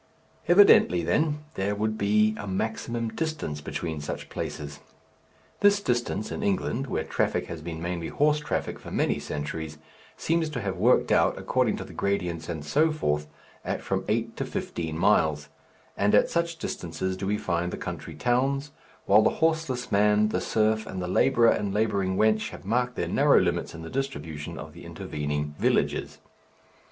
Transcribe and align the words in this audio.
Evidently, 0.47 1.03
then, 1.03 1.43
there 1.53 1.75
would 1.75 1.95
be 1.95 2.33
a 2.35 2.47
maximum 2.47 3.09
distance 3.09 3.61
between 3.61 4.01
such 4.01 4.29
places. 4.29 4.79
This 5.59 5.79
distance 5.79 6.31
in 6.31 6.41
England, 6.41 6.87
where 6.87 7.03
traffic 7.03 7.45
has 7.45 7.61
been 7.61 7.79
mainly 7.79 8.07
horse 8.07 8.39
traffic 8.39 8.79
for 8.79 8.89
many 8.89 9.19
centuries, 9.19 9.77
seems 10.17 10.49
to 10.49 10.61
have 10.61 10.75
worked 10.77 11.11
out, 11.11 11.37
according 11.37 11.77
to 11.77 11.83
the 11.83 11.93
gradients 11.93 12.49
and 12.49 12.65
so 12.65 12.91
forth, 12.91 13.27
at 13.63 13.83
from 13.83 14.03
eight 14.07 14.35
to 14.37 14.43
fifteen 14.43 14.97
miles, 14.97 15.49
and 15.95 16.15
at 16.15 16.31
such 16.31 16.57
distances 16.57 17.15
do 17.15 17.27
we 17.27 17.37
find 17.37 17.71
the 17.71 17.77
country 17.77 18.15
towns, 18.15 18.71
while 19.05 19.21
the 19.21 19.29
horseless 19.37 19.91
man, 19.91 20.29
the 20.29 20.41
serf, 20.41 20.87
and 20.87 20.99
the 20.99 21.07
labourer 21.07 21.49
and 21.51 21.75
labouring 21.75 22.17
wench 22.17 22.49
have 22.49 22.65
marked 22.65 22.95
their 22.95 23.07
narrow 23.07 23.39
limits 23.39 23.75
in 23.75 23.83
the 23.83 23.87
distribution 23.87 24.57
of 24.57 24.73
the 24.73 24.83
intervening 24.83 25.53
villages. 25.59 26.17